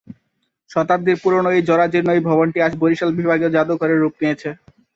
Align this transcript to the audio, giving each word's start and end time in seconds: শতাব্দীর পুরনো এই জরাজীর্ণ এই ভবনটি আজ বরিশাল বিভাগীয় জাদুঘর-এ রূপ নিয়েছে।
শতাব্দীর 0.71 1.17
পুরনো 1.23 1.49
এই 1.55 1.61
জরাজীর্ণ 1.69 2.09
এই 2.13 2.21
ভবনটি 2.29 2.57
আজ 2.61 2.73
বরিশাল 2.81 3.09
বিভাগীয় 3.19 3.53
জাদুঘর-এ 3.55 3.97
রূপ 3.97 4.13
নিয়েছে। 4.21 4.49